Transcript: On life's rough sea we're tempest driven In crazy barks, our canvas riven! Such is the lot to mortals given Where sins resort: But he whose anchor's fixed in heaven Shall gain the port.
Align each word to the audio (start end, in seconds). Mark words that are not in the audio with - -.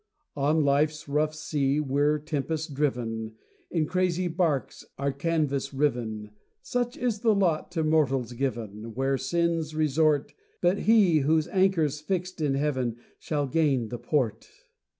On 0.35 0.65
life's 0.65 1.07
rough 1.07 1.35
sea 1.35 1.79
we're 1.79 2.17
tempest 2.17 2.73
driven 2.73 3.35
In 3.69 3.85
crazy 3.85 4.27
barks, 4.27 4.83
our 4.97 5.11
canvas 5.11 5.75
riven! 5.75 6.31
Such 6.63 6.97
is 6.97 7.19
the 7.19 7.35
lot 7.35 7.69
to 7.73 7.83
mortals 7.83 8.33
given 8.33 8.95
Where 8.95 9.19
sins 9.19 9.75
resort: 9.75 10.33
But 10.59 10.79
he 10.89 11.19
whose 11.19 11.47
anchor's 11.49 12.01
fixed 12.01 12.41
in 12.41 12.55
heaven 12.55 12.97
Shall 13.19 13.45
gain 13.45 13.89
the 13.89 13.99
port. 13.99 14.49